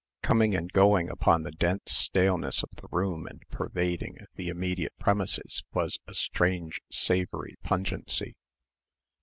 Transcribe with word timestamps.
Coming 0.23 0.55
and 0.55 0.71
going 0.73 1.09
upon 1.09 1.43
the 1.43 1.51
dense 1.51 1.91
staleness 1.91 2.63
of 2.63 2.71
the 2.75 2.87
room 2.89 3.27
and 3.27 3.43
pervading 3.51 4.17
the 4.33 4.47
immediate 4.49 4.97
premises 4.97 5.63
was 5.75 5.99
a 6.07 6.15
strange 6.15 6.81
savoury 6.89 7.55
pungency. 7.61 8.35